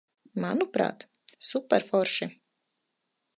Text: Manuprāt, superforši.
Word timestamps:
Manuprāt, 0.45 1.05
superforši. 1.49 2.29